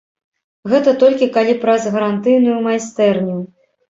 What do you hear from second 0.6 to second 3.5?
Гэта толькі калі праз гарантыйную майстэрню.